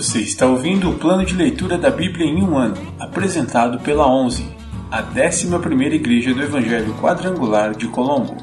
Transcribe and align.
Você 0.00 0.20
está 0.20 0.46
ouvindo 0.46 0.88
o 0.88 0.98
plano 0.98 1.26
de 1.26 1.34
leitura 1.34 1.76
da 1.76 1.90
Bíblia 1.90 2.24
em 2.24 2.42
um 2.42 2.56
ano, 2.56 2.74
apresentado 2.98 3.78
pela 3.80 4.10
11, 4.10 4.50
a 4.90 5.02
11ª 5.02 5.92
Igreja 5.92 6.32
do 6.32 6.42
Evangelho 6.42 6.94
Quadrangular 6.94 7.76
de 7.76 7.86
Colombo. 7.86 8.34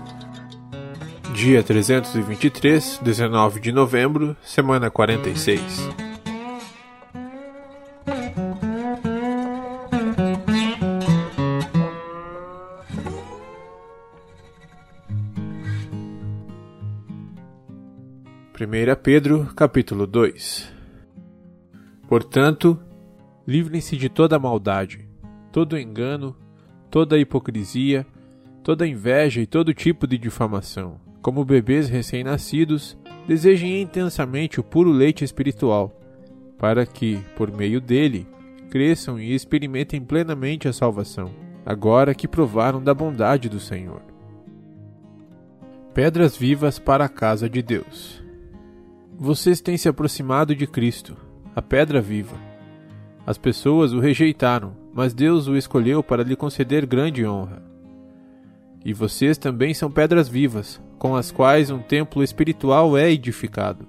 Dia 1.34 1.64
323, 1.64 3.00
19 3.02 3.60
de 3.60 3.72
novembro, 3.72 4.38
semana 4.44 4.92
46. 4.92 5.90
Primeira 18.54 18.96
Pedro, 18.96 19.52
capítulo 19.56 20.06
2 20.06 20.77
Portanto, 22.08 22.80
livrem-se 23.46 23.98
de 23.98 24.08
toda 24.08 24.40
maldade, 24.40 25.08
todo 25.52 25.78
engano, 25.78 26.36
toda 26.90 27.20
hipocrisia, 27.20 28.08
toda 28.64 28.88
inveja 28.88 29.42
e 29.42 29.46
todo 29.46 29.74
tipo 29.74 30.08
de 30.08 30.18
difamação. 30.18 31.02
Como 31.22 31.44
bebês 31.44 31.90
recém-nascidos, 31.90 32.98
desejem 33.28 33.82
intensamente 33.82 34.58
o 34.60 34.64
puro 34.64 34.90
leite 34.90 35.26
espiritual, 35.26 36.00
para 36.58 36.86
que, 36.86 37.20
por 37.36 37.52
meio 37.52 37.82
dele, 37.82 38.26
cresçam 38.70 39.20
e 39.20 39.34
experimentem 39.34 40.00
plenamente 40.00 40.68
a 40.68 40.74
salvação, 40.74 41.30
agora 41.66 42.16
que 42.16 42.28
provaram 42.28 42.82
da 42.82 42.94
bondade 42.94 43.50
do 43.50 43.60
Senhor. 43.60 44.02
Pedras 45.94 46.38
vivas 46.38 46.80
para 46.80 47.04
a 47.04 47.10
casa 47.10 47.50
de 47.50 47.62
Deus. 47.62 48.24
Vocês 49.18 49.60
têm 49.60 49.78
se 49.78 49.90
aproximado 49.90 50.56
de 50.56 50.68
Cristo 50.68 51.27
a 51.58 51.62
pedra 51.64 52.00
viva. 52.00 52.38
As 53.26 53.36
pessoas 53.36 53.92
o 53.92 54.00
rejeitaram, 54.00 54.74
mas 54.94 55.12
Deus 55.12 55.48
o 55.48 55.58
escolheu 55.58 56.04
para 56.04 56.22
lhe 56.22 56.36
conceder 56.36 56.86
grande 56.86 57.26
honra. 57.26 57.64
E 58.86 58.94
vocês 58.94 59.40
também 59.40 59.74
são 59.74 59.90
pedras 59.90 60.30
vivas, 60.30 60.80
com 61.00 61.16
as 61.16 61.32
quais 61.32 61.72
um 61.72 61.80
templo 61.80 62.22
espiritual 62.22 62.96
é 62.96 63.10
edificado. 63.10 63.88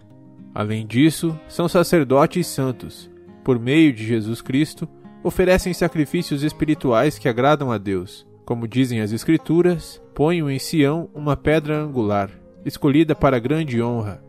Além 0.54 0.86
disso, 0.86 1.38
são 1.46 1.68
sacerdotes 1.68 2.46
santos. 2.46 3.10
Por 3.44 3.58
meio 3.58 3.92
de 3.92 4.02
Jesus 4.02 4.40
Cristo, 4.40 4.88
oferecem 5.22 5.74
sacrifícios 5.74 6.42
espirituais 6.42 7.18
que 7.18 7.28
agradam 7.28 7.70
a 7.70 7.76
Deus. 7.76 8.26
Como 8.46 8.66
dizem 8.66 9.02
as 9.02 9.12
Escrituras, 9.12 10.00
ponho 10.14 10.48
em 10.48 10.58
Sião 10.58 11.10
uma 11.12 11.36
pedra 11.36 11.82
angular, 11.82 12.30
escolhida 12.64 13.14
para 13.14 13.38
grande 13.38 13.82
honra. 13.82 14.24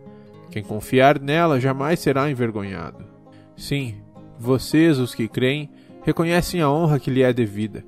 Quem 0.51 0.61
confiar 0.61 1.21
nela 1.21 1.57
jamais 1.57 2.01
será 2.01 2.29
envergonhado. 2.29 3.17
Sim, 3.59 3.95
vocês, 4.39 4.97
os 4.99 5.13
que 5.13 5.27
creem, 5.27 5.69
reconhecem 6.01 6.61
a 6.61 6.71
honra 6.71 6.97
que 6.97 7.11
lhe 7.11 7.21
é 7.21 7.33
devida. 7.33 7.83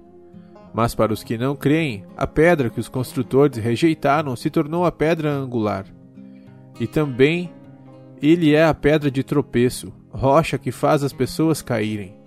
Mas 0.73 0.94
para 0.94 1.13
os 1.13 1.23
que 1.23 1.38
não 1.38 1.55
creem, 1.55 2.03
a 2.17 2.28
pedra 2.28 2.69
que 2.69 2.80
os 2.80 2.89
construtores 2.89 3.58
rejeitaram 3.58 4.36
se 4.36 4.50
tornou 4.50 4.86
a 4.86 4.91
pedra 4.91 5.31
angular. 5.31 5.86
E 6.78 6.86
também 6.86 7.50
ele 8.22 8.53
é 8.53 8.66
a 8.66 8.73
pedra 8.73 9.09
de 9.09 9.23
tropeço, 9.23 9.94
rocha 10.09 10.58
que 10.58 10.73
faz 10.73 11.05
as 11.05 11.13
pessoas 11.13 11.61
caírem. 11.61 12.17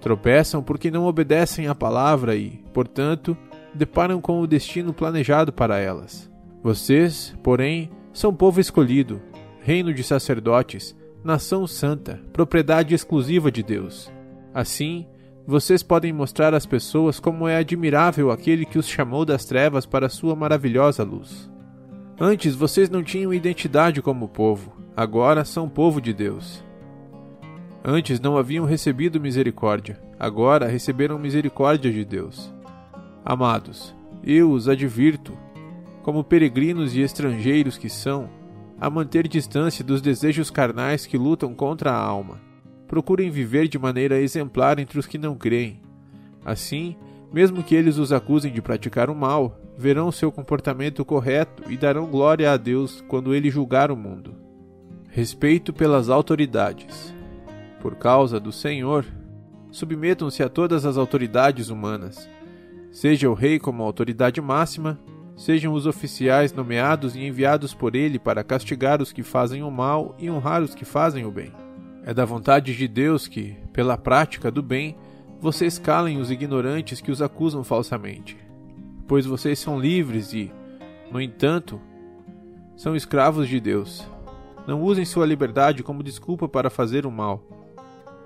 Tropeçam 0.00 0.62
porque 0.62 0.90
não 0.90 1.04
obedecem 1.04 1.66
à 1.66 1.74
palavra 1.74 2.36
e, 2.36 2.64
portanto, 2.72 3.36
deparam 3.74 4.18
com 4.18 4.40
o 4.40 4.46
destino 4.46 4.94
planejado 4.94 5.52
para 5.52 5.78
elas. 5.78 6.30
Vocês, 6.62 7.36
porém, 7.42 7.90
são 8.14 8.34
povo 8.34 8.60
escolhido, 8.60 9.20
reino 9.60 9.92
de 9.92 10.02
sacerdotes, 10.02 10.96
nação 11.22 11.66
santa, 11.66 12.20
propriedade 12.32 12.94
exclusiva 12.94 13.50
de 13.50 13.62
Deus. 13.62 14.10
Assim, 14.54 15.06
vocês 15.46 15.82
podem 15.82 16.12
mostrar 16.12 16.54
às 16.54 16.66
pessoas 16.66 17.18
como 17.18 17.48
é 17.48 17.56
admirável 17.56 18.30
aquele 18.30 18.64
que 18.64 18.78
os 18.78 18.86
chamou 18.86 19.24
das 19.24 19.44
trevas 19.44 19.86
para 19.86 20.08
sua 20.08 20.36
maravilhosa 20.36 21.02
luz. 21.02 21.50
Antes 22.20 22.54
vocês 22.54 22.90
não 22.90 23.02
tinham 23.02 23.32
identidade 23.32 24.02
como 24.02 24.28
povo, 24.28 24.76
agora 24.96 25.44
são 25.44 25.68
povo 25.68 26.00
de 26.00 26.12
Deus. 26.12 26.62
Antes 27.84 28.20
não 28.20 28.36
haviam 28.36 28.64
recebido 28.64 29.20
misericórdia, 29.20 30.00
agora 30.18 30.66
receberam 30.66 31.18
misericórdia 31.18 31.92
de 31.92 32.04
Deus. 32.04 32.52
Amados, 33.24 33.94
eu 34.22 34.50
os 34.50 34.68
advirto, 34.68 35.32
como 36.02 36.24
peregrinos 36.24 36.94
e 36.96 37.00
estrangeiros 37.00 37.78
que 37.78 37.88
são, 37.88 38.28
a 38.80 38.88
manter 38.88 39.26
distância 39.26 39.84
dos 39.84 40.00
desejos 40.00 40.50
carnais 40.50 41.06
que 41.06 41.18
lutam 41.18 41.54
contra 41.54 41.92
a 41.92 42.00
alma. 42.00 42.40
Procurem 42.86 43.30
viver 43.30 43.68
de 43.68 43.78
maneira 43.78 44.20
exemplar 44.20 44.78
entre 44.78 44.98
os 44.98 45.06
que 45.06 45.18
não 45.18 45.36
creem. 45.36 45.80
Assim, 46.44 46.96
mesmo 47.32 47.62
que 47.62 47.74
eles 47.74 47.98
os 47.98 48.12
acusem 48.12 48.52
de 48.52 48.62
praticar 48.62 49.10
o 49.10 49.14
mal, 49.14 49.60
verão 49.76 50.10
seu 50.10 50.32
comportamento 50.32 51.04
correto 51.04 51.70
e 51.70 51.76
darão 51.76 52.06
glória 52.06 52.50
a 52.50 52.56
Deus 52.56 53.04
quando 53.06 53.34
ele 53.34 53.50
julgar 53.50 53.90
o 53.90 53.96
mundo. 53.96 54.34
Respeito 55.08 55.72
pelas 55.72 56.08
autoridades. 56.08 57.14
Por 57.80 57.96
causa 57.96 58.40
do 58.40 58.50
Senhor, 58.50 59.04
submetam-se 59.70 60.42
a 60.42 60.48
todas 60.48 60.84
as 60.84 60.96
autoridades 60.96 61.68
humanas, 61.68 62.28
seja 62.90 63.28
o 63.28 63.34
rei 63.34 63.58
como 63.58 63.82
autoridade 63.82 64.40
máxima 64.40 64.98
sejam 65.38 65.72
os 65.72 65.86
oficiais 65.86 66.52
nomeados 66.52 67.14
e 67.14 67.24
enviados 67.24 67.72
por 67.72 67.94
ele 67.94 68.18
para 68.18 68.42
castigar 68.42 69.00
os 69.00 69.12
que 69.12 69.22
fazem 69.22 69.62
o 69.62 69.70
mal 69.70 70.16
e 70.18 70.28
honrar 70.28 70.62
os 70.62 70.74
que 70.74 70.84
fazem 70.84 71.24
o 71.24 71.30
bem. 71.30 71.52
É 72.04 72.12
da 72.12 72.24
vontade 72.24 72.76
de 72.76 72.88
Deus 72.88 73.28
que, 73.28 73.56
pela 73.72 73.96
prática 73.96 74.50
do 74.50 74.62
bem, 74.62 74.96
vocês 75.40 75.78
calem 75.78 76.18
os 76.18 76.32
ignorantes 76.32 77.00
que 77.00 77.12
os 77.12 77.22
acusam 77.22 77.62
falsamente. 77.62 78.36
Pois 79.06 79.24
vocês 79.24 79.60
são 79.60 79.78
livres 79.78 80.32
e, 80.32 80.50
no 81.12 81.20
entanto, 81.20 81.80
são 82.76 82.96
escravos 82.96 83.48
de 83.48 83.60
Deus. 83.60 84.04
Não 84.66 84.82
usem 84.82 85.04
sua 85.04 85.24
liberdade 85.24 85.84
como 85.84 86.02
desculpa 86.02 86.48
para 86.48 86.68
fazer 86.68 87.06
o 87.06 87.12
mal. 87.12 87.44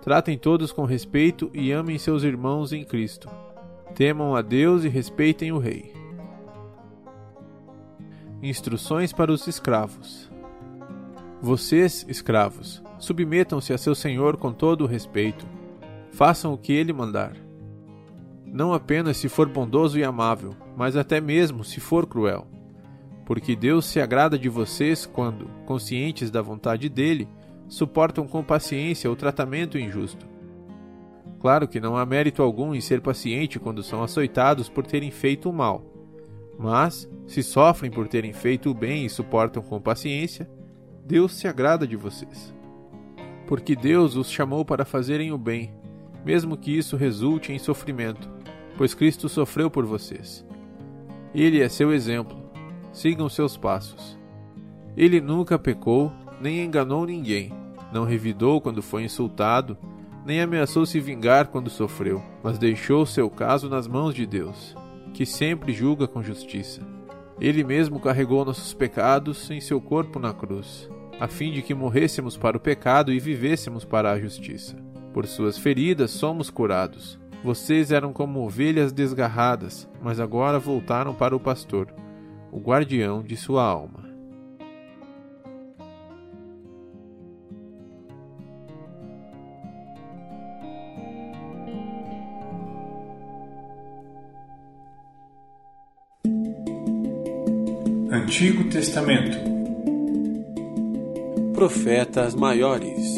Tratem 0.01 0.39
todos 0.39 0.73
com 0.73 0.87
respeito 0.87 1.51
e 1.53 1.73
amem 1.73 1.99
seus 1.99 2.23
irmãos 2.23 2.73
em 2.73 2.85
Cristo. 2.85 3.29
Temam 3.95 4.35
a 4.35 4.41
Deus 4.41 4.83
e 4.85 4.89
respeitem 4.89 5.53
o 5.53 5.59
Rei. 5.59 6.02
Instruções 8.43 9.13
para 9.13 9.31
os 9.31 9.47
escravos. 9.47 10.29
Vocês, 11.41 12.05
escravos, 12.09 12.83
submetam-se 12.99 13.73
a 13.73 13.79
seu 13.79 13.95
senhor 13.95 14.37
com 14.37 14.53
todo 14.53 14.83
o 14.83 14.87
respeito. 14.89 15.47
Façam 16.11 16.53
o 16.53 16.59
que 16.59 16.73
ele 16.73 16.93
mandar. 16.93 17.37
Não 18.45 18.73
apenas 18.73 19.17
se 19.17 19.29
for 19.29 19.49
bondoso 19.49 19.97
e 19.97 20.03
amável, 20.03 20.57
mas 20.77 20.97
até 20.97 21.21
mesmo 21.21 21.63
se 21.63 21.79
for 21.79 22.05
cruel. 22.05 22.45
Porque 23.25 23.55
Deus 23.55 23.87
se 23.87 24.01
agrada 24.01 24.37
de 24.37 24.49
vocês 24.49 25.07
quando, 25.07 25.49
conscientes 25.65 26.29
da 26.29 26.43
vontade 26.43 26.89
dele, 26.89 27.29
suportam 27.69 28.27
com 28.27 28.43
paciência 28.43 29.09
o 29.09 29.15
tratamento 29.15 29.79
injusto. 29.79 30.27
Claro 31.39 31.69
que 31.69 31.79
não 31.79 31.97
há 31.97 32.05
mérito 32.05 32.43
algum 32.43 32.75
em 32.75 32.81
ser 32.81 33.01
paciente 33.01 33.61
quando 33.61 33.85
são 33.85 34.03
açoitados 34.03 34.69
por 34.69 34.85
terem 34.85 35.13
feito 35.13 35.49
o 35.49 35.53
mal 35.53 35.92
mas, 36.59 37.09
se 37.27 37.43
sofrem 37.43 37.91
por 37.91 38.07
terem 38.09 38.33
feito 38.33 38.71
o 38.71 38.75
bem 38.75 39.05
e 39.05 39.11
suportam 39.11 39.63
com 39.63 39.81
paciência, 39.81 40.49
Deus 41.05 41.33
se 41.33 41.49
agrada 41.49 41.87
de 41.87 41.97
vocês. 41.97 42.55
Porque 43.47 43.75
Deus 43.75 44.17
os 44.17 44.31
chamou 44.31 44.65
para 44.65 44.85
fazerem 44.85 45.33
o 45.33 45.39
bem, 45.39 45.75
mesmo 46.25 46.57
que 46.57 46.77
isso 46.77 46.97
resulte 46.97 47.53
em 47.53 47.59
sofrimento, 47.59 48.31
pois 48.77 48.95
Cristo 48.95 49.29
sofreu 49.29 49.71
por 49.71 49.85
vocês. 49.85 50.47
Ele 51.35 51.61
é 51.61 51.69
seu 51.69 51.93
exemplo. 51.93 52.41
Sigam 52.93 53.29
seus 53.29 53.57
passos. 53.57 54.19
Ele 54.97 55.21
nunca 55.21 55.59
pecou, 55.59 56.13
nem 56.41 56.63
enganou 56.63 57.07
ninguém, 57.07 57.51
não 57.93 58.05
revidou 58.05 58.61
quando 58.61 58.83
foi 58.83 59.05
insultado, 59.05 59.77
nem 60.27 60.41
ameaçou 60.41 60.85
se 60.85 61.01
vingar 61.01 61.49
quando 61.49 61.71
sofreu, 61.71 62.23
mas 62.43 62.59
deixou 62.59 63.07
seu 63.07 63.31
caso 63.31 63.69
nas 63.69 63.89
mãos 63.89 64.15
de 64.15 64.27
Deus 64.27 64.77
que 65.13 65.27
sempre 65.27 65.73
julga 65.73 66.07
com 66.09 66.23
justiça. 66.23 66.81
Ele 67.41 67.65
mesmo 67.65 68.01
carregou 68.01 68.45
nossos 68.45 68.73
pecados 68.73 69.51
em 69.51 69.61
seu 69.61 69.81
corpo 69.81 70.19
na 70.19 70.33
cruz, 70.33 70.89
a 71.19 71.29
fim 71.29 71.53
de 71.53 71.63
que 71.63 71.75
morrêssemos 71.75 72.37
para 72.37 72.57
o 72.57 72.61
pecado 72.61 73.13
e 73.13 73.19
vivêssemos 73.19 73.85
para 73.85 74.13
a 74.13 74.21
justiça. 74.21 74.77
Por 75.13 75.27
suas 75.27 75.59
feridas 75.59 76.11
somos 76.11 76.51
curados. 76.51 77.21
Vocês 77.45 77.91
eram 77.91 78.13
como 78.13 78.45
ovelhas 78.45 78.93
desgarradas, 78.93 79.89
mas 80.01 80.21
agora 80.21 80.59
voltaram 80.59 81.13
para 81.13 81.35
o 81.35 81.41
pastor, 81.41 81.93
o 82.53 82.61
guardião 82.61 83.23
de 83.23 83.37
sua 83.37 83.65
alma. 83.65 84.12
Antigo 98.23 98.71
Testamento 98.71 99.37
Profetas 101.53 102.37
Maiores 102.37 103.17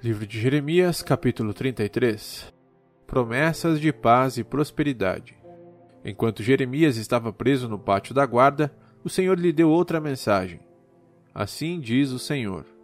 Livro 0.00 0.24
de 0.24 0.40
Jeremias, 0.40 1.02
capítulo 1.02 1.52
33 1.52 2.54
Promessas 3.08 3.80
de 3.80 3.92
paz 3.92 4.38
e 4.38 4.44
prosperidade. 4.44 5.36
Enquanto 6.04 6.44
Jeremias 6.44 6.96
estava 6.96 7.32
preso 7.32 7.68
no 7.68 7.78
pátio 7.78 8.14
da 8.14 8.24
guarda, 8.24 8.72
o 9.02 9.08
Senhor 9.08 9.36
lhe 9.36 9.52
deu 9.52 9.68
outra 9.68 10.00
mensagem. 10.00 10.60
Assim 11.34 11.80
diz 11.80 12.12
o 12.12 12.20
Senhor 12.20 12.77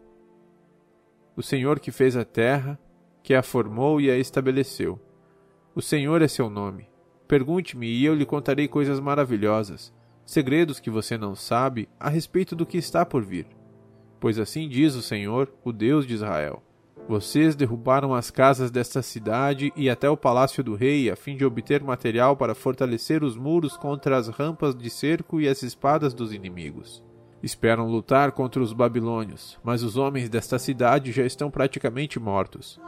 o 1.36 1.42
Senhor 1.42 1.80
que 1.80 1.90
fez 1.90 2.16
a 2.16 2.24
terra, 2.24 2.78
que 3.20 3.34
a 3.34 3.42
formou 3.42 4.00
e 4.00 4.08
a 4.08 4.16
estabeleceu. 4.16 5.00
O 5.74 5.82
Senhor 5.82 6.22
é 6.22 6.28
seu 6.28 6.48
nome. 6.48 6.86
Pergunte-me 7.26 7.88
e 7.88 8.04
eu 8.04 8.14
lhe 8.14 8.24
contarei 8.24 8.68
coisas 8.68 9.00
maravilhosas, 9.00 9.92
segredos 10.24 10.78
que 10.78 10.90
você 10.90 11.18
não 11.18 11.34
sabe 11.34 11.88
a 11.98 12.08
respeito 12.08 12.54
do 12.54 12.64
que 12.64 12.78
está 12.78 13.04
por 13.04 13.24
vir. 13.24 13.46
Pois 14.20 14.38
assim 14.38 14.68
diz 14.68 14.94
o 14.94 15.02
Senhor, 15.02 15.52
o 15.64 15.72
Deus 15.72 16.06
de 16.06 16.14
Israel: 16.14 16.62
Vocês 17.08 17.56
derrubaram 17.56 18.14
as 18.14 18.30
casas 18.30 18.70
desta 18.70 19.02
cidade 19.02 19.72
e 19.74 19.90
até 19.90 20.08
o 20.08 20.16
palácio 20.16 20.62
do 20.62 20.76
rei, 20.76 21.10
a 21.10 21.16
fim 21.16 21.36
de 21.36 21.44
obter 21.44 21.82
material 21.82 22.36
para 22.36 22.54
fortalecer 22.54 23.24
os 23.24 23.36
muros 23.36 23.76
contra 23.76 24.16
as 24.16 24.28
rampas 24.28 24.72
de 24.72 24.88
cerco 24.88 25.40
e 25.40 25.48
as 25.48 25.64
espadas 25.64 26.14
dos 26.14 26.32
inimigos. 26.32 27.02
Esperam 27.44 27.86
lutar 27.86 28.32
contra 28.32 28.62
os 28.62 28.72
babilônios, 28.72 29.58
mas 29.62 29.82
os 29.82 29.98
homens 29.98 30.30
desta 30.30 30.58
cidade 30.58 31.12
já 31.12 31.26
estão 31.26 31.50
praticamente 31.50 32.18
mortos. 32.18 32.80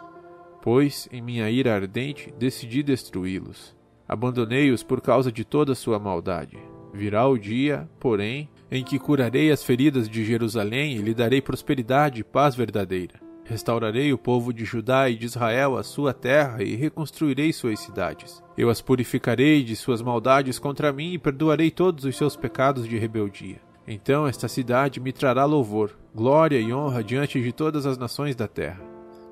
Pois, 0.62 1.06
em 1.12 1.20
minha 1.20 1.50
ira 1.50 1.74
ardente, 1.74 2.32
decidi 2.38 2.82
destruí-los. 2.82 3.76
Abandonei-os 4.08 4.82
por 4.82 5.02
causa 5.02 5.30
de 5.30 5.44
toda 5.44 5.74
sua 5.74 5.98
maldade. 5.98 6.56
Virá 6.90 7.28
o 7.28 7.36
dia, 7.36 7.86
porém, 8.00 8.48
em 8.70 8.82
que 8.82 8.98
curarei 8.98 9.50
as 9.50 9.62
feridas 9.62 10.08
de 10.08 10.24
Jerusalém 10.24 10.96
e 10.96 11.02
lhe 11.02 11.12
darei 11.12 11.42
prosperidade 11.42 12.22
e 12.22 12.24
paz 12.24 12.54
verdadeira. 12.54 13.20
Restaurarei 13.44 14.10
o 14.10 14.18
povo 14.18 14.54
de 14.54 14.64
Judá 14.64 15.10
e 15.10 15.16
de 15.16 15.26
Israel 15.26 15.76
a 15.76 15.82
sua 15.82 16.14
terra 16.14 16.62
e 16.62 16.74
reconstruirei 16.74 17.52
suas 17.52 17.78
cidades. 17.78 18.42
Eu 18.56 18.70
as 18.70 18.80
purificarei 18.80 19.62
de 19.62 19.76
suas 19.76 20.00
maldades 20.00 20.58
contra 20.58 20.94
mim 20.94 21.12
e 21.12 21.18
perdoarei 21.18 21.70
todos 21.70 22.06
os 22.06 22.16
seus 22.16 22.36
pecados 22.36 22.88
de 22.88 22.96
rebeldia. 22.96 23.65
Então 23.86 24.26
esta 24.26 24.48
cidade 24.48 24.98
me 24.98 25.12
trará 25.12 25.44
louvor, 25.44 25.96
glória 26.14 26.58
e 26.58 26.72
honra 26.72 27.04
diante 27.04 27.40
de 27.40 27.52
todas 27.52 27.86
as 27.86 27.96
nações 27.96 28.34
da 28.34 28.48
terra. 28.48 28.80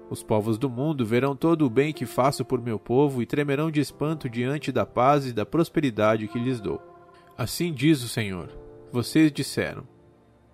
Os 0.08 0.22
povos 0.22 0.58
do 0.58 0.70
mundo 0.70 1.04
verão 1.04 1.34
todo 1.34 1.66
o 1.66 1.70
bem 1.70 1.92
que 1.92 2.06
faço 2.06 2.44
por 2.44 2.60
meu 2.60 2.78
povo 2.78 3.20
e 3.20 3.26
tremerão 3.26 3.70
de 3.70 3.80
espanto 3.80 4.28
diante 4.28 4.70
da 4.70 4.86
paz 4.86 5.26
e 5.26 5.32
da 5.32 5.44
prosperidade 5.44 6.28
que 6.28 6.38
lhes 6.38 6.60
dou. 6.60 6.80
Assim 7.36 7.72
diz 7.72 8.02
o 8.04 8.08
Senhor: 8.08 8.48
Vocês 8.92 9.32
disseram: 9.32 9.82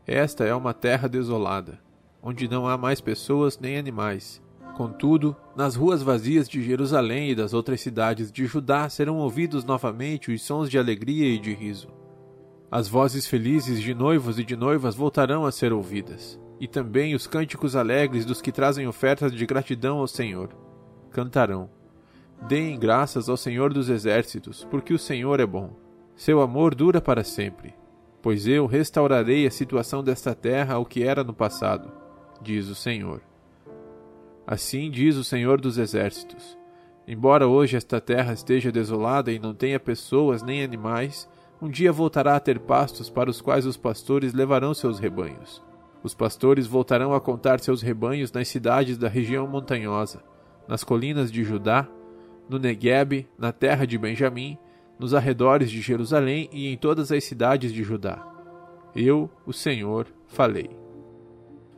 Esta 0.07 0.45
é 0.45 0.55
uma 0.55 0.73
terra 0.73 1.09
desolada, 1.09 1.79
onde 2.23 2.49
não 2.49 2.67
há 2.67 2.79
mais 2.79 3.03
pessoas 3.03 3.59
nem 3.59 3.77
animais. 3.77 4.41
Contudo, 4.77 5.37
nas 5.55 5.75
ruas 5.77 6.03
vazias 6.03 6.49
de 6.49 6.63
Jerusalém 6.63 7.31
e 7.31 7.35
das 7.35 7.53
outras 7.53 7.83
cidades 7.83 8.33
de 8.33 8.47
Judá 8.47 8.89
serão 8.89 9.19
ouvidos 9.19 9.63
novamente 9.63 10.33
os 10.33 10.41
sons 10.43 10.71
de 10.71 10.79
alegria 10.79 11.29
e 11.29 11.39
de 11.39 11.53
riso. 11.53 12.00
As 12.71 12.87
vozes 12.87 13.27
felizes 13.27 13.81
de 13.81 13.93
noivos 13.93 14.39
e 14.39 14.45
de 14.45 14.55
noivas 14.55 14.95
voltarão 14.95 15.45
a 15.45 15.51
ser 15.51 15.73
ouvidas, 15.73 16.39
e 16.61 16.69
também 16.69 17.17
os 17.17 17.27
cânticos 17.27 17.75
alegres 17.75 18.25
dos 18.25 18.41
que 18.41 18.53
trazem 18.53 18.87
ofertas 18.87 19.33
de 19.33 19.45
gratidão 19.45 19.99
ao 19.99 20.07
Senhor. 20.07 20.51
Cantarão: 21.11 21.69
Deem 22.47 22.79
graças 22.79 23.29
ao 23.29 23.37
Senhor 23.37 23.73
dos 23.73 23.89
exércitos, 23.89 24.65
porque 24.71 24.95
o 24.95 24.99
Senhor 24.99 25.41
é 25.41 25.47
bom. 25.47 25.73
Seu 26.15 26.41
amor 26.41 26.75
dura 26.77 27.01
para 27.01 27.25
sempre. 27.25 27.75
Pois 28.23 28.47
eu 28.47 28.67
restaurarei 28.67 29.49
a 29.49 29.51
situação 29.51 30.05
desta 30.05 30.33
terra 30.33 30.75
ao 30.75 30.87
que 30.87 31.03
era 31.03 31.25
no 31.25 31.35
passado, 31.35 31.91
diz 32.41 32.69
o 32.69 32.75
Senhor. 32.77 33.21
Assim 34.47 34.91
diz 34.93 35.17
o 35.17 35.25
Senhor 35.25 35.61
dos 35.61 35.77
exércitos: 35.77 36.57
Embora 37.09 37.49
hoje 37.49 37.77
esta 37.77 38.01
terra 38.01 38.33
esteja 38.33 38.71
desolada 38.71 39.33
e 39.33 39.41
não 39.41 39.55
tenha 39.55 39.81
pessoas 39.81 40.41
nem 40.41 40.63
animais, 40.63 41.29
um 41.61 41.69
dia 41.69 41.93
voltará 41.93 42.37
a 42.37 42.41
ter 42.41 42.59
pastos 42.59 43.11
para 43.11 43.29
os 43.29 43.41
quais 43.41 43.67
os 43.67 43.77
pastores 43.77 44.33
levarão 44.33 44.73
seus 44.73 44.99
rebanhos. 44.99 45.63
Os 46.03 46.15
pastores 46.15 46.67
voltarão 46.67 47.13
a 47.13 47.21
contar 47.21 47.61
seus 47.61 47.83
rebanhos 47.83 48.33
nas 48.33 48.49
cidades 48.49 48.97
da 48.97 49.09
região 49.09 49.47
montanhosa, 49.47 50.23
nas 50.67 50.83
colinas 50.83 51.31
de 51.31 51.45
Judá, 51.45 51.87
no 52.49 52.59
Negueb, 52.59 53.29
na 53.39 53.53
terra 53.53 53.87
de 53.87 53.99
Benjamim, 53.99 54.57
nos 54.99 55.15
arredores 55.15 55.71
de 55.71 55.81
Jerusalém 55.81 56.49
e 56.53 56.73
em 56.73 56.77
todas 56.77 57.13
as 57.13 57.25
cidades 57.25 57.73
de 57.73 57.83
Judá. 57.83 58.27
Eu, 58.95 59.31
o 59.47 59.53
Senhor, 59.53 60.07
falei. 60.27 60.71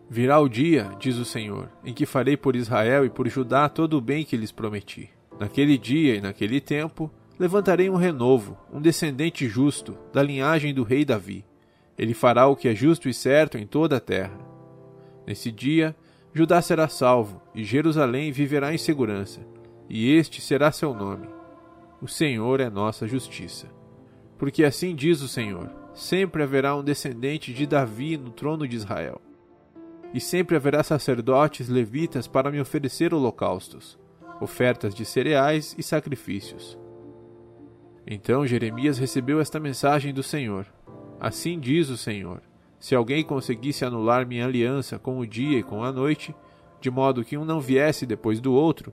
Virá 0.08 0.38
o 0.38 0.48
dia, 0.48 0.90
diz 0.98 1.16
o 1.16 1.24
Senhor, 1.24 1.70
em 1.84 1.92
que 1.92 2.06
farei 2.06 2.36
por 2.36 2.54
Israel 2.54 3.04
e 3.04 3.10
por 3.10 3.28
Judá 3.28 3.68
todo 3.68 3.96
o 3.96 4.00
bem 4.00 4.24
que 4.24 4.36
lhes 4.36 4.52
prometi. 4.52 5.10
Naquele 5.40 5.76
dia 5.76 6.16
e 6.16 6.20
naquele 6.20 6.60
tempo, 6.60 7.10
levantarei 7.42 7.90
um 7.90 7.96
renovo, 7.96 8.56
um 8.72 8.80
descendente 8.80 9.48
justo, 9.48 9.98
da 10.12 10.22
linhagem 10.22 10.72
do 10.72 10.84
rei 10.84 11.04
Davi. 11.04 11.44
Ele 11.98 12.14
fará 12.14 12.46
o 12.46 12.54
que 12.54 12.68
é 12.68 12.74
justo 12.74 13.08
e 13.08 13.12
certo 13.12 13.58
em 13.58 13.66
toda 13.66 13.96
a 13.96 14.00
terra. 14.00 14.38
Nesse 15.26 15.50
dia, 15.50 15.92
Judá 16.32 16.62
será 16.62 16.86
salvo, 16.86 17.42
e 17.52 17.64
Jerusalém 17.64 18.30
viverá 18.30 18.72
em 18.72 18.78
segurança, 18.78 19.40
e 19.88 20.14
este 20.14 20.40
será 20.40 20.70
seu 20.70 20.94
nome. 20.94 21.26
O 22.00 22.06
Senhor 22.06 22.60
é 22.60 22.70
nossa 22.70 23.08
justiça. 23.08 23.66
Porque 24.38 24.62
assim 24.62 24.94
diz 24.94 25.20
o 25.20 25.26
Senhor: 25.26 25.68
sempre 25.92 26.44
haverá 26.44 26.76
um 26.76 26.84
descendente 26.84 27.52
de 27.52 27.66
Davi 27.66 28.16
no 28.16 28.30
trono 28.30 28.68
de 28.68 28.76
Israel. 28.76 29.20
E 30.14 30.20
sempre 30.20 30.54
haverá 30.54 30.84
sacerdotes 30.84 31.68
levitas 31.68 32.28
para 32.28 32.52
me 32.52 32.60
oferecer 32.60 33.12
holocaustos, 33.12 33.98
ofertas 34.40 34.94
de 34.94 35.04
cereais 35.04 35.74
e 35.76 35.82
sacrifícios. 35.82 36.80
Então 38.06 38.46
Jeremias 38.46 38.98
recebeu 38.98 39.40
esta 39.40 39.60
mensagem 39.60 40.12
do 40.12 40.22
Senhor: 40.22 40.66
Assim 41.20 41.58
diz 41.58 41.88
o 41.88 41.96
Senhor: 41.96 42.40
Se 42.78 42.94
alguém 42.94 43.22
conseguisse 43.22 43.84
anular 43.84 44.26
minha 44.26 44.44
aliança 44.44 44.98
com 44.98 45.18
o 45.18 45.26
dia 45.26 45.58
e 45.58 45.62
com 45.62 45.84
a 45.84 45.92
noite, 45.92 46.34
de 46.80 46.90
modo 46.90 47.24
que 47.24 47.38
um 47.38 47.44
não 47.44 47.60
viesse 47.60 48.04
depois 48.04 48.40
do 48.40 48.52
outro, 48.52 48.92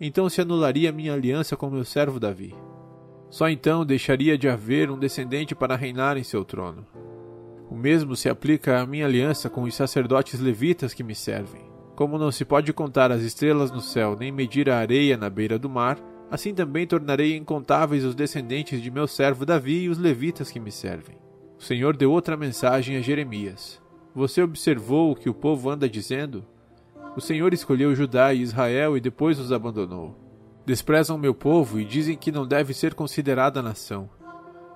então 0.00 0.28
se 0.28 0.40
anularia 0.40 0.90
minha 0.92 1.12
aliança 1.12 1.56
com 1.56 1.68
meu 1.68 1.84
servo 1.84 2.18
Davi. 2.18 2.54
Só 3.28 3.48
então 3.48 3.84
deixaria 3.84 4.38
de 4.38 4.48
haver 4.48 4.90
um 4.90 4.98
descendente 4.98 5.54
para 5.54 5.76
reinar 5.76 6.16
em 6.16 6.22
seu 6.22 6.44
trono. 6.44 6.86
O 7.70 7.74
mesmo 7.74 8.16
se 8.16 8.30
aplica 8.30 8.80
à 8.80 8.86
minha 8.86 9.04
aliança 9.04 9.50
com 9.50 9.62
os 9.64 9.74
sacerdotes 9.74 10.40
levitas 10.40 10.94
que 10.94 11.04
me 11.04 11.14
servem. 11.14 11.60
Como 11.94 12.16
não 12.16 12.32
se 12.32 12.44
pode 12.44 12.72
contar 12.72 13.12
as 13.12 13.20
estrelas 13.20 13.70
no 13.70 13.80
céu, 13.80 14.16
nem 14.18 14.32
medir 14.32 14.70
a 14.70 14.78
areia 14.78 15.16
na 15.16 15.28
beira 15.28 15.58
do 15.58 15.68
mar, 15.68 15.98
Assim 16.30 16.54
também 16.54 16.86
tornarei 16.86 17.36
incontáveis 17.36 18.04
os 18.04 18.14
descendentes 18.14 18.82
de 18.82 18.90
meu 18.90 19.06
servo 19.06 19.46
Davi 19.46 19.84
e 19.84 19.88
os 19.88 19.98
levitas 19.98 20.50
que 20.50 20.60
me 20.60 20.70
servem. 20.70 21.16
O 21.58 21.62
Senhor 21.62 21.96
deu 21.96 22.12
outra 22.12 22.36
mensagem 22.36 22.96
a 22.96 23.00
Jeremias. 23.00 23.80
Você 24.14 24.42
observou 24.42 25.10
o 25.10 25.16
que 25.16 25.30
o 25.30 25.34
povo 25.34 25.70
anda 25.70 25.88
dizendo? 25.88 26.44
O 27.16 27.20
Senhor 27.20 27.52
escolheu 27.52 27.94
Judá 27.94 28.32
e 28.32 28.42
Israel 28.42 28.96
e 28.96 29.00
depois 29.00 29.38
os 29.38 29.52
abandonou. 29.52 30.16
Desprezam 30.66 31.16
meu 31.16 31.34
povo 31.34 31.80
e 31.80 31.84
dizem 31.84 32.16
que 32.16 32.30
não 32.30 32.46
deve 32.46 32.74
ser 32.74 32.94
considerada 32.94 33.62
nação. 33.62 34.08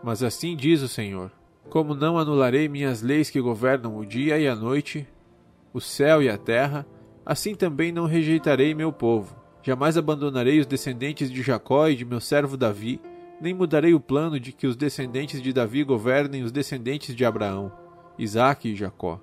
Mas 0.02 0.22
assim 0.22 0.56
diz 0.56 0.80
o 0.80 0.88
Senhor: 0.88 1.30
Como 1.68 1.94
não 1.94 2.18
anularei 2.18 2.68
minhas 2.68 3.02
leis 3.02 3.28
que 3.28 3.40
governam 3.40 3.96
o 3.98 4.06
dia 4.06 4.38
e 4.38 4.48
a 4.48 4.56
noite, 4.56 5.06
o 5.72 5.80
céu 5.80 6.22
e 6.22 6.28
a 6.28 6.38
terra, 6.38 6.86
assim 7.24 7.54
também 7.54 7.92
não 7.92 8.06
rejeitarei 8.06 8.74
meu 8.74 8.92
povo. 8.92 9.41
Jamais 9.62 9.96
abandonarei 9.96 10.58
os 10.58 10.66
descendentes 10.66 11.30
de 11.30 11.42
Jacó 11.42 11.88
e 11.88 11.94
de 11.94 12.04
meu 12.04 12.20
servo 12.20 12.56
Davi, 12.56 13.00
nem 13.40 13.54
mudarei 13.54 13.94
o 13.94 14.00
plano 14.00 14.38
de 14.38 14.52
que 14.52 14.66
os 14.66 14.76
descendentes 14.76 15.40
de 15.40 15.52
Davi 15.52 15.84
governem 15.84 16.42
os 16.42 16.50
descendentes 16.50 17.14
de 17.14 17.24
Abraão, 17.24 17.72
Isaque 18.18 18.70
e 18.70 18.76
Jacó. 18.76 19.20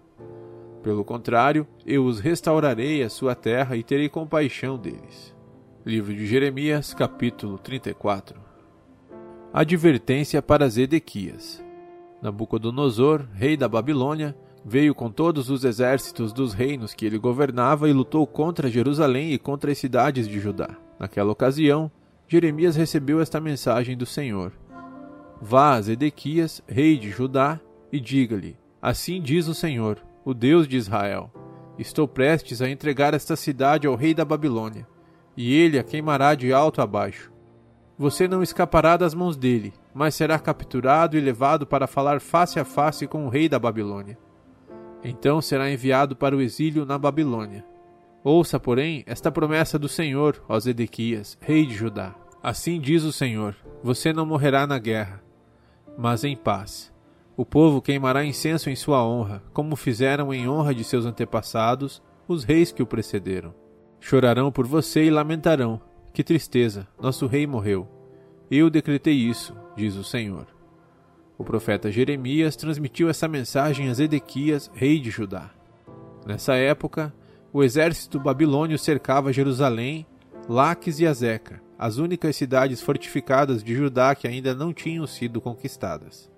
Pelo 0.82 1.04
contrário, 1.04 1.68
eu 1.86 2.06
os 2.06 2.20
restaurarei 2.20 3.04
a 3.04 3.10
sua 3.10 3.36
terra 3.36 3.76
e 3.76 3.84
terei 3.84 4.08
compaixão 4.08 4.78
deles. 4.78 5.36
Livro 5.86 6.14
de 6.14 6.26
Jeremias, 6.26 6.94
capítulo 6.94 7.58
34 7.58 8.40
Advertência 9.54 10.42
para 10.42 10.70
Zedequias 10.70 11.64
Nabucodonosor, 12.22 13.26
rei 13.34 13.56
da 13.56 13.68
Babilônia, 13.68 14.36
Veio 14.64 14.94
com 14.94 15.10
todos 15.10 15.50
os 15.50 15.64
exércitos 15.64 16.34
dos 16.34 16.54
reinos 16.54 16.94
que 16.94 17.06
ele 17.06 17.18
governava 17.18 17.90
e 17.90 17.94
lutou 17.94 18.28
contra 18.28 18.70
Jerusalém 18.70 19.32
e 19.32 19.40
contra 19.40 19.72
as 19.72 19.78
cidades 19.78 20.28
de 20.28 20.40
Judá. 20.40 20.76
Naquela 21.00 21.32
ocasião, 21.32 21.90
Jeremias 22.28 22.76
recebeu 22.76 23.22
esta 23.22 23.40
mensagem 23.40 23.98
do 23.98 24.06
Senhor: 24.06 24.52
Vá 25.42 25.76
a 25.76 25.82
Zedequias, 25.82 26.62
rei 26.68 26.98
de 26.98 27.10
Judá, 27.10 27.60
e 27.92 28.00
diga-lhe: 28.00 28.58
Assim 28.82 29.22
diz 29.22 29.48
o 29.48 29.56
Senhor, 29.56 29.98
o 30.26 30.34
Deus 30.34 30.68
de 30.68 30.76
Israel: 30.76 31.32
Estou 31.78 32.08
prestes 32.08 32.62
a 32.62 32.70
entregar 32.70 33.14
esta 33.14 33.36
cidade 33.36 33.88
ao 33.88 33.96
rei 33.96 34.14
da 34.14 34.26
Babilônia, 34.26 34.86
e 35.36 35.56
ele 35.56 35.80
a 35.80 35.84
queimará 35.84 36.36
de 36.36 36.52
alto 36.52 36.82
a 36.82 36.88
baixo. 36.88 37.32
Você 37.98 38.28
não 38.28 38.44
escapará 38.44 38.96
das 38.96 39.14
mãos 39.14 39.36
dele, 39.36 39.74
mas 39.94 40.16
será 40.16 40.38
capturado 40.38 41.18
e 41.18 41.22
levado 41.22 41.66
para 41.66 41.88
falar 41.88 42.22
face 42.22 42.60
a 42.60 42.66
face 42.66 43.08
com 43.08 43.26
o 43.26 43.30
rei 43.30 43.50
da 43.50 43.58
Babilônia. 43.58 44.18
Então 45.04 45.42
será 45.42 45.72
enviado 45.72 46.16
para 46.16 46.36
o 46.36 46.42
exílio 46.42 46.86
na 46.86 46.98
Babilônia. 46.98 47.66
Ouça, 48.24 48.60
porém, 48.60 49.04
esta 49.06 49.32
promessa 49.32 49.80
do 49.80 49.88
Senhor, 49.88 50.44
ó 50.48 50.60
Zedequias, 50.60 51.38
rei 51.42 51.66
de 51.66 51.74
Judá. 51.74 52.16
Assim 52.44 52.80
diz 52.80 53.04
o 53.04 53.14
Senhor: 53.14 53.56
Você 53.82 54.12
não 54.12 54.26
morrerá 54.26 54.68
na 54.68 54.78
guerra, 54.78 55.24
mas 55.98 56.24
em 56.24 56.36
paz. 56.36 56.92
O 57.38 57.46
povo 57.46 57.82
queimará 57.82 58.26
incenso 58.26 58.70
em 58.70 58.76
sua 58.76 59.06
honra, 59.06 59.42
como 59.54 59.78
fizeram 59.78 60.34
em 60.34 60.50
honra 60.50 60.76
de 60.76 60.84
seus 60.84 61.06
antepassados, 61.06 62.02
os 62.28 62.44
reis 62.44 62.72
que 62.72 62.84
o 62.84 62.88
precederam. 62.88 63.54
Chorarão 64.00 64.52
por 64.52 64.68
você 64.68 65.06
e 65.06 65.10
lamentarão. 65.10 65.82
Que 66.14 66.24
tristeza, 66.24 66.88
nosso 67.00 67.28
rei 67.28 67.48
morreu. 67.48 67.88
Eu 68.52 68.70
decretei 68.70 69.14
isso, 69.14 69.56
diz 69.76 69.96
o 69.96 70.04
Senhor. 70.04 70.59
O 71.40 71.44
profeta 71.46 71.90
Jeremias 71.90 72.58
transmitiu 72.58 73.10
essa 73.10 73.26
mensagem 73.26 73.90
a 73.90 73.94
Zedequias, 73.94 74.70
rei 74.74 75.00
de 75.00 75.10
Judá. 75.10 75.50
Nessa 76.28 76.54
época, 76.56 77.14
o 77.54 77.64
exército 77.64 78.20
babilônio 78.20 78.78
cercava 78.78 79.32
Jerusalém, 79.32 80.06
Laques 80.50 81.00
e 81.00 81.08
Azeca, 81.08 81.62
as 81.78 81.98
únicas 81.98 82.36
cidades 82.36 82.82
fortificadas 82.82 83.64
de 83.64 83.74
Judá 83.74 84.14
que 84.16 84.28
ainda 84.28 84.54
não 84.54 84.74
tinham 84.74 85.08
sido 85.08 85.40
conquistadas. 85.40 86.30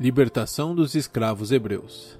Libertação 0.00 0.74
dos 0.74 0.96
escravos 0.96 1.52
hebreus. 1.52 2.18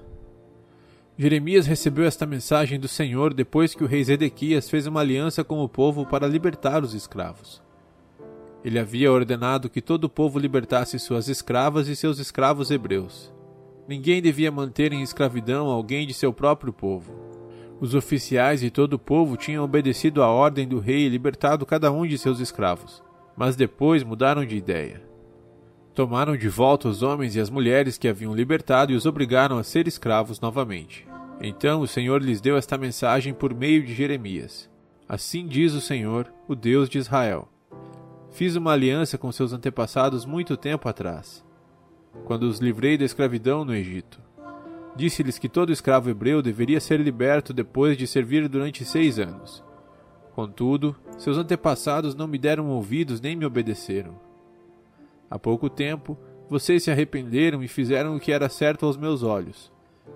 Jeremias 1.17 1.67
recebeu 1.67 2.05
esta 2.05 2.25
mensagem 2.25 2.79
do 2.79 2.87
Senhor 2.87 3.33
depois 3.33 3.75
que 3.75 3.83
o 3.83 3.87
rei 3.87 4.01
Zedequias 4.01 4.69
fez 4.69 4.87
uma 4.87 5.01
aliança 5.01 5.43
com 5.43 5.61
o 5.61 5.67
povo 5.67 6.05
para 6.05 6.25
libertar 6.25 6.85
os 6.85 6.93
escravos. 6.93 7.61
Ele 8.63 8.79
havia 8.79 9.11
ordenado 9.11 9.69
que 9.69 9.81
todo 9.81 10.05
o 10.05 10.09
povo 10.09 10.39
libertasse 10.39 10.97
suas 10.97 11.27
escravas 11.27 11.89
e 11.89 11.95
seus 11.95 12.17
escravos 12.17 12.71
hebreus. 12.71 13.33
Ninguém 13.85 14.21
devia 14.21 14.49
manter 14.49 14.93
em 14.93 15.01
escravidão 15.01 15.67
alguém 15.67 16.07
de 16.07 16.13
seu 16.13 16.31
próprio 16.31 16.71
povo. 16.71 17.13
Os 17.81 17.93
oficiais 17.93 18.63
e 18.63 18.69
todo 18.69 18.93
o 18.93 18.99
povo 18.99 19.35
tinham 19.35 19.65
obedecido 19.65 20.23
à 20.23 20.29
ordem 20.29 20.65
do 20.65 20.79
rei 20.79 21.05
e 21.05 21.09
libertado 21.09 21.65
cada 21.65 21.91
um 21.91 22.07
de 22.07 22.17
seus 22.17 22.39
escravos, 22.39 23.03
mas 23.35 23.57
depois 23.57 24.01
mudaram 24.01 24.45
de 24.45 24.55
ideia. 24.55 25.03
Tomaram 25.93 26.37
de 26.37 26.47
volta 26.47 26.87
os 26.87 27.03
homens 27.03 27.35
e 27.35 27.41
as 27.41 27.49
mulheres 27.49 27.97
que 27.97 28.07
haviam 28.07 28.33
libertado 28.33 28.93
e 28.93 28.95
os 28.95 29.05
obrigaram 29.05 29.57
a 29.57 29.63
ser 29.63 29.89
escravos 29.89 30.39
novamente. 30.39 31.05
Então 31.41 31.81
o 31.81 31.87
Senhor 31.87 32.23
lhes 32.23 32.39
deu 32.39 32.55
esta 32.55 32.77
mensagem 32.77 33.33
por 33.33 33.53
meio 33.53 33.83
de 33.83 33.93
Jeremias: 33.93 34.69
Assim 35.07 35.45
diz 35.45 35.73
o 35.73 35.81
Senhor, 35.81 36.31
o 36.47 36.55
Deus 36.55 36.87
de 36.87 36.97
Israel 36.97 37.49
Fiz 38.33 38.55
uma 38.55 38.71
aliança 38.71 39.15
com 39.15 39.31
seus 39.31 39.53
antepassados 39.53 40.25
muito 40.25 40.57
tempo 40.57 40.89
atrás, 40.89 41.45
quando 42.25 42.43
os 42.43 42.57
livrei 42.57 42.97
da 42.97 43.05
escravidão 43.05 43.63
no 43.63 43.75
Egito. 43.75 44.19
Disse-lhes 44.95 45.37
que 45.37 45.47
todo 45.47 45.71
escravo 45.71 46.09
hebreu 46.09 46.41
deveria 46.41 46.79
ser 46.79 46.99
liberto 46.99 47.53
depois 47.53 47.95
de 47.95 48.07
servir 48.07 48.49
durante 48.49 48.83
seis 48.83 49.19
anos. 49.19 49.63
Contudo, 50.33 50.95
seus 51.15 51.37
antepassados 51.37 52.15
não 52.15 52.27
me 52.27 52.39
deram 52.39 52.69
ouvidos 52.69 53.21
nem 53.21 53.35
me 53.35 53.45
obedeceram. 53.45 54.19
Há 55.29 55.37
pouco 55.37 55.69
tempo, 55.69 56.17
vocês 56.49 56.83
se 56.83 56.89
arrependeram 56.89 57.61
e 57.61 57.67
fizeram 57.67 58.15
o 58.15 58.19
que 58.19 58.31
era 58.31 58.49
certo 58.49 58.87
aos 58.87 58.97
meus 58.97 59.21
olhos. 59.21 59.71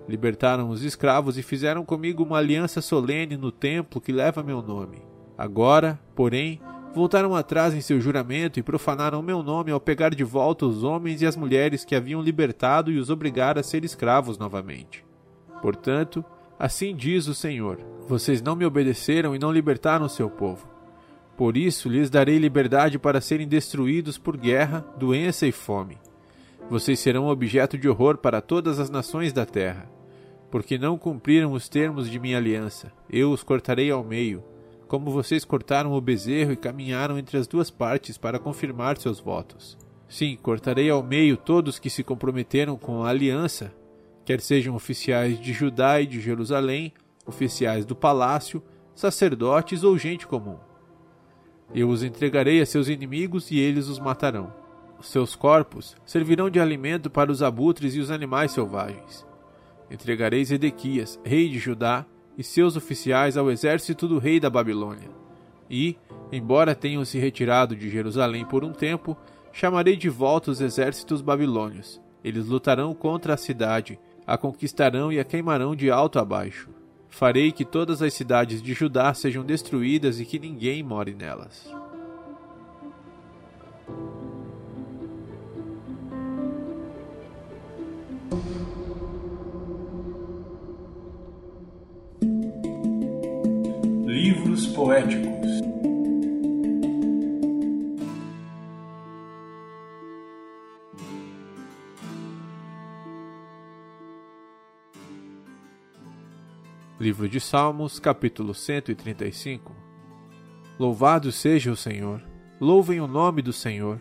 Libertaram 0.08 0.70
os 0.70 0.82
escravos 0.82 1.38
e 1.38 1.42
fizeram 1.42 1.84
comigo 1.84 2.24
uma 2.24 2.38
aliança 2.38 2.80
solene 2.80 3.36
no 3.36 3.52
templo 3.52 4.00
que 4.00 4.10
leva 4.10 4.42
meu 4.42 4.60
nome. 4.60 5.02
Agora, 5.36 6.00
porém, 6.16 6.60
voltaram 6.98 7.36
atrás 7.36 7.74
em 7.74 7.80
seu 7.80 8.00
juramento 8.00 8.58
e 8.58 8.62
profanaram 8.62 9.22
meu 9.22 9.40
nome 9.40 9.70
ao 9.70 9.78
pegar 9.78 10.12
de 10.12 10.24
volta 10.24 10.66
os 10.66 10.82
homens 10.82 11.22
e 11.22 11.26
as 11.26 11.36
mulheres 11.36 11.84
que 11.84 11.94
haviam 11.94 12.20
libertado 12.20 12.90
e 12.90 12.98
os 12.98 13.08
obrigar 13.08 13.56
a 13.56 13.62
ser 13.62 13.84
escravos 13.84 14.36
novamente. 14.36 15.04
Portanto, 15.62 16.24
assim 16.58 16.96
diz 16.96 17.28
o 17.28 17.34
Senhor: 17.34 17.78
Vocês 18.08 18.42
não 18.42 18.56
me 18.56 18.66
obedeceram 18.66 19.32
e 19.32 19.38
não 19.38 19.52
libertaram 19.52 20.08
seu 20.08 20.28
povo. 20.28 20.68
Por 21.36 21.56
isso 21.56 21.88
lhes 21.88 22.10
darei 22.10 22.36
liberdade 22.36 22.98
para 22.98 23.20
serem 23.20 23.46
destruídos 23.46 24.18
por 24.18 24.36
guerra, 24.36 24.84
doença 24.98 25.46
e 25.46 25.52
fome. 25.52 25.98
Vocês 26.68 26.98
serão 26.98 27.28
objeto 27.28 27.78
de 27.78 27.88
horror 27.88 28.18
para 28.18 28.40
todas 28.40 28.80
as 28.80 28.90
nações 28.90 29.32
da 29.32 29.46
terra, 29.46 29.88
porque 30.50 30.76
não 30.76 30.98
cumpriram 30.98 31.52
os 31.52 31.68
termos 31.68 32.10
de 32.10 32.18
minha 32.18 32.38
aliança. 32.38 32.90
Eu 33.08 33.30
os 33.30 33.44
cortarei 33.44 33.88
ao 33.88 34.02
meio 34.02 34.42
como 34.88 35.10
vocês 35.10 35.44
cortaram 35.44 35.92
o 35.92 36.00
bezerro 36.00 36.52
e 36.52 36.56
caminharam 36.56 37.18
entre 37.18 37.36
as 37.36 37.46
duas 37.46 37.70
partes 37.70 38.16
para 38.16 38.38
confirmar 38.38 38.96
seus 38.96 39.20
votos. 39.20 39.76
Sim, 40.08 40.36
cortarei 40.42 40.88
ao 40.88 41.02
meio 41.02 41.36
todos 41.36 41.78
que 41.78 41.90
se 41.90 42.02
comprometeram 42.02 42.76
com 42.78 43.04
a 43.04 43.10
aliança, 43.10 43.72
quer 44.24 44.40
sejam 44.40 44.74
oficiais 44.74 45.38
de 45.38 45.52
Judá 45.52 46.00
e 46.00 46.06
de 46.06 46.20
Jerusalém, 46.20 46.94
oficiais 47.26 47.84
do 47.84 47.94
palácio, 47.94 48.62
sacerdotes 48.94 49.84
ou 49.84 49.98
gente 49.98 50.26
comum. 50.26 50.56
Eu 51.74 51.90
os 51.90 52.02
entregarei 52.02 52.62
a 52.62 52.66
seus 52.66 52.88
inimigos 52.88 53.50
e 53.50 53.58
eles 53.58 53.88
os 53.88 53.98
matarão. 53.98 54.50
Seus 55.02 55.36
corpos 55.36 55.94
servirão 56.06 56.48
de 56.48 56.58
alimento 56.58 57.10
para 57.10 57.30
os 57.30 57.42
abutres 57.42 57.94
e 57.94 58.00
os 58.00 58.10
animais 58.10 58.52
selvagens. 58.52 59.26
Entregarei 59.90 60.44
Zedequias, 60.44 61.20
rei 61.22 61.48
de 61.48 61.58
Judá, 61.58 62.06
e 62.38 62.44
seus 62.44 62.76
oficiais 62.76 63.36
ao 63.36 63.50
exército 63.50 64.06
do 64.06 64.18
rei 64.18 64.38
da 64.38 64.48
Babilônia. 64.48 65.10
E, 65.68 65.96
embora 66.30 66.74
tenham 66.74 67.04
se 67.04 67.18
retirado 67.18 67.74
de 67.74 67.90
Jerusalém 67.90 68.44
por 68.44 68.64
um 68.64 68.72
tempo, 68.72 69.16
chamarei 69.52 69.96
de 69.96 70.08
volta 70.08 70.52
os 70.52 70.60
exércitos 70.60 71.20
babilônios. 71.20 72.00
Eles 72.22 72.46
lutarão 72.46 72.94
contra 72.94 73.34
a 73.34 73.36
cidade, 73.36 73.98
a 74.24 74.38
conquistarão 74.38 75.12
e 75.12 75.18
a 75.18 75.24
queimarão 75.24 75.74
de 75.74 75.90
alto 75.90 76.20
a 76.20 76.24
baixo. 76.24 76.70
Farei 77.08 77.50
que 77.50 77.64
todas 77.64 78.00
as 78.02 78.14
cidades 78.14 78.62
de 78.62 78.72
Judá 78.72 79.12
sejam 79.12 79.44
destruídas 79.44 80.20
e 80.20 80.24
que 80.24 80.38
ninguém 80.38 80.82
more 80.82 81.14
nelas. 81.14 81.68
Poéticos. 94.78 95.60
Livro 107.00 107.28
de 107.28 107.40
Salmos, 107.40 107.98
capítulo 107.98 108.54
135 108.54 109.74
Louvado 110.78 111.32
seja 111.32 111.72
o 111.72 111.76
Senhor, 111.76 112.22
louvem 112.60 113.00
o 113.00 113.08
nome 113.08 113.42
do 113.42 113.52
Senhor, 113.52 113.98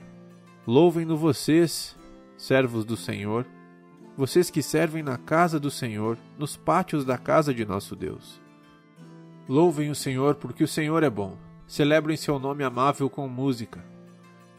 louvem-no 0.67 1.17
vocês, 1.17 1.97
servos 2.37 2.85
do 2.85 2.95
Senhor, 2.95 3.47
vocês 4.15 4.51
que 4.51 4.61
servem 4.61 5.01
na 5.01 5.17
casa 5.17 5.59
do 5.59 5.71
Senhor, 5.71 6.19
nos 6.37 6.55
pátios 6.55 7.03
da 7.03 7.17
casa 7.17 7.51
de 7.51 7.65
nosso 7.65 7.95
Deus. 7.95 8.46
Louvem 9.49 9.89
o 9.89 9.95
Senhor, 9.95 10.35
porque 10.35 10.61
o 10.61 10.67
Senhor 10.67 11.03
é 11.03 11.09
bom. 11.09 11.37
Celebrem 11.65 12.17
seu 12.17 12.37
nome 12.37 12.65
amável 12.65 13.09
com 13.09 13.29
música. 13.29 13.81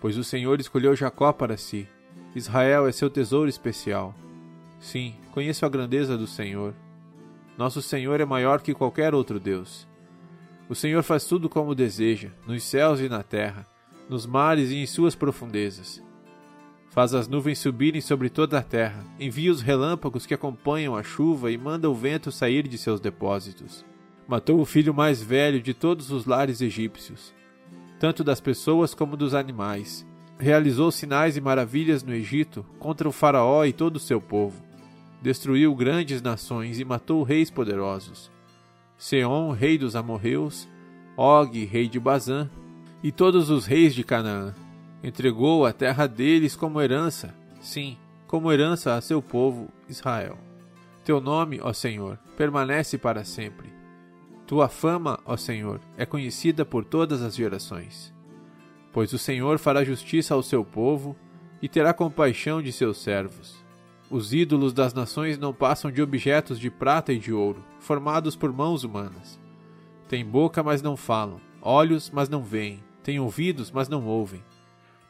Pois 0.01 0.17
o 0.17 0.25
Senhor 0.25 0.59
escolheu 0.61 0.97
Jacó 0.97 1.31
para 1.31 1.59
si. 1.59 1.87
Israel 2.35 2.87
é 2.87 2.93
seu 2.93 3.11
tesouro 3.11 3.51
especial. 3.51 4.15
Sim, 4.81 5.15
conheço 5.31 5.67
a 5.67 5.69
grandeza 5.69 6.17
do 6.17 6.27
Senhor. 6.27 6.75
Nosso 7.59 7.83
Senhor 7.83 8.19
é 8.19 8.25
maior 8.25 8.63
que 8.63 8.73
qualquer 8.73 9.15
outro 9.15 9.39
Deus. 9.39 9.87
O 10.71 10.75
Senhor 10.75 11.03
faz 11.03 11.27
tudo 11.27 11.51
como 11.51 11.75
deseja, 11.75 12.31
nos 12.47 12.63
céus 12.63 13.01
e 13.01 13.11
na 13.11 13.23
terra, 13.23 13.67
nos 14.09 14.25
mares 14.25 14.71
e 14.71 14.77
em 14.77 14.87
suas 14.87 15.15
profundezas. 15.15 16.03
Faz 16.89 17.13
as 17.13 17.29
nuvens 17.29 17.59
subirem 17.59 18.01
sobre 18.01 18.31
toda 18.31 18.59
a 18.59 18.63
terra, 18.63 19.05
envia 19.21 19.53
os 19.53 19.61
relâmpagos 19.61 20.25
que 20.25 20.33
acompanham 20.33 20.97
a 20.97 21.03
chuva 21.03 21.51
e 21.51 21.59
manda 21.59 21.91
o 21.91 21.95
vento 21.95 22.33
sair 22.33 22.67
de 22.67 22.79
seus 22.79 23.01
depósitos 23.01 23.85
matou 24.29 24.61
o 24.61 24.67
filho 24.67 24.93
mais 24.93 25.23
velho 25.23 25.59
de 25.59 25.73
todos 25.73 26.11
os 26.11 26.27
lares 26.27 26.61
egípcios, 26.61 27.35
tanto 27.99 28.23
das 28.23 28.43
pessoas 28.43 28.93
como 28.93 29.17
dos 29.17 29.33
animais. 29.33 30.07
Realizou 30.39 30.93
sinais 30.93 31.37
e 31.37 31.41
maravilhas 31.41 32.03
no 32.03 32.15
Egito 32.15 32.65
contra 32.79 33.09
o 33.09 33.13
Faraó 33.13 33.65
e 33.65 33.73
todo 33.73 33.97
o 33.97 34.01
seu 34.01 34.21
povo. 34.21 34.63
Destruiu 35.23 35.75
grandes 35.75 36.21
nações 36.21 36.79
e 36.79 36.85
matou 36.85 37.23
reis 37.23 37.51
poderosos. 37.51 38.31
Seom, 38.99 39.51
rei 39.51 39.79
dos 39.79 39.97
amorreus, 39.97 40.69
Og, 41.17 41.65
rei 41.65 41.89
de 41.89 41.99
Bazã, 41.99 42.49
e 43.03 43.11
todos 43.11 43.49
os 43.51 43.65
reis 43.65 43.95
de 43.95 44.05
Canaã. 44.05 44.55
Entregou 45.03 45.65
a 45.65 45.73
terra 45.73 46.07
deles 46.07 46.55
como 46.55 46.81
herança, 46.81 47.35
sim, 47.61 47.97
como 48.27 48.53
herança 48.53 48.95
a 48.95 49.01
seu 49.01 49.23
povo, 49.23 49.69
Israel. 49.89 50.37
Teu 51.05 51.21
nome, 51.21 51.59
ó 51.63 51.73
Senhor, 51.73 52.19
permanece 52.37 52.99
para 52.99 53.25
sempre 53.25 53.78
tua 54.49 54.67
fama, 54.67 55.21
ó 55.27 55.37
Senhor, 55.37 55.79
é 55.95 56.07
conhecida 56.07 56.65
por 56.65 56.83
todas 56.83 57.21
as 57.21 57.37
gerações. 57.37 58.15
Pois 58.91 59.13
o 59.13 59.19
Senhor 59.19 59.59
fará 59.59 59.85
justiça 59.85 60.33
ao 60.33 60.43
seu 60.43 60.65
povo 60.65 61.15
e 61.61 61.69
terá 61.69 61.93
compaixão 61.93 62.63
de 62.63 62.73
seus 62.73 62.97
servos. 62.97 63.63
Os 64.11 64.33
ídolos 64.33 64.73
das 64.73 64.95
nações 64.95 65.37
não 65.37 65.53
passam 65.53 65.93
de 65.93 66.01
objetos 66.01 66.59
de 66.59 66.71
prata 66.71 67.13
e 67.13 67.19
de 67.19 67.31
ouro, 67.31 67.63
formados 67.79 68.35
por 68.35 68.51
mãos 68.51 68.85
humanas. 68.85 69.39
Têm 70.09 70.25
boca, 70.25 70.63
mas 70.63 70.81
não 70.81 70.97
falam, 70.97 71.39
olhos, 71.61 72.11
mas 72.11 72.31
não 72.31 72.43
veem, 72.43 72.83
têm 73.03 73.21
ouvidos, 73.21 73.71
mas 73.71 73.87
não 73.87 74.07
ouvem. 74.07 74.43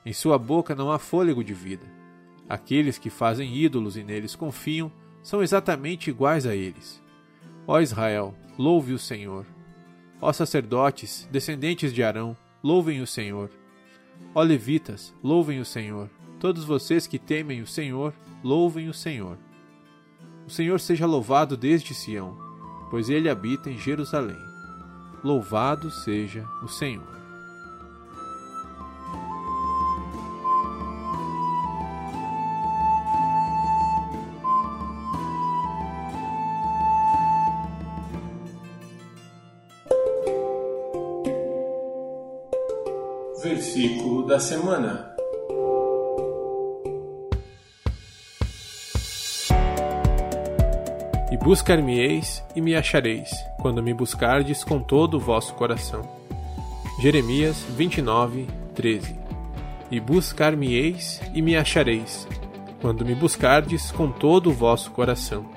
Em 0.04 0.12
sua 0.12 0.36
boca 0.36 0.74
não 0.74 0.90
há 0.90 0.98
fôlego 0.98 1.44
de 1.44 1.54
vida. 1.54 1.86
Aqueles 2.48 2.98
que 2.98 3.08
fazem 3.08 3.54
ídolos 3.54 3.96
e 3.96 4.02
neles 4.02 4.34
confiam 4.34 4.90
são 5.22 5.44
exatamente 5.44 6.10
iguais 6.10 6.44
a 6.44 6.56
eles. 6.56 7.00
Ó 7.68 7.78
Israel, 7.78 8.34
louve 8.58 8.92
o 8.92 8.98
Senhor. 8.98 9.46
Ó 10.20 10.32
sacerdotes, 10.32 11.28
descendentes 11.30 11.94
de 11.94 12.02
Arão, 12.02 12.36
louvem 12.62 13.00
o 13.00 13.06
Senhor. 13.06 13.50
Ó 14.34 14.42
levitas, 14.42 15.14
louvem 15.22 15.60
o 15.60 15.64
Senhor. 15.64 16.10
Todos 16.40 16.64
vocês 16.64 17.06
que 17.06 17.18
temem 17.18 17.62
o 17.62 17.66
Senhor, 17.66 18.12
louvem 18.42 18.88
o 18.88 18.94
Senhor. 18.94 19.38
O 20.46 20.50
Senhor 20.50 20.80
seja 20.80 21.06
louvado 21.06 21.56
desde 21.56 21.94
Sião, 21.94 22.36
pois 22.90 23.08
ele 23.08 23.28
habita 23.28 23.70
em 23.70 23.78
Jerusalém. 23.78 24.38
Louvado 25.22 25.90
seja 25.90 26.44
o 26.62 26.68
Senhor. 26.68 27.17
Da 44.38 44.40
semana. 44.40 45.12
E 51.32 51.36
buscar-me-eis 51.36 52.44
e 52.54 52.60
me 52.60 52.76
achareis, 52.76 53.30
quando 53.60 53.82
me 53.82 53.92
buscardes 53.92 54.62
com 54.62 54.80
todo 54.80 55.14
o 55.14 55.20
vosso 55.20 55.54
coração. 55.54 56.08
Jeremias 57.02 57.64
29, 57.76 58.46
13 58.74 59.16
E 59.90 59.98
buscar-me-eis 59.98 61.20
e 61.34 61.42
me 61.42 61.56
achareis, 61.56 62.28
quando 62.80 63.04
me 63.04 63.16
buscardes 63.16 63.90
com 63.90 64.08
todo 64.08 64.50
o 64.50 64.52
vosso 64.52 64.92
coração. 64.92 65.50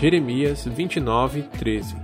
Jeremias 0.00 0.64
29, 0.64 1.42
13 1.58 1.94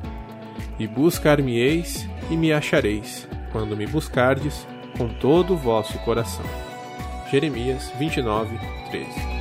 E 0.78 0.86
buscar-me-eis 0.86 2.06
e 2.30 2.36
me 2.36 2.52
achareis, 2.52 3.26
quando 3.50 3.74
me 3.74 3.86
buscardes 3.86 4.66
com 4.96 5.08
todo 5.08 5.54
o 5.54 5.56
vosso 5.56 5.98
coração. 6.00 6.44
Jeremias 7.30 7.90
29, 7.98 8.58
13 8.90 9.31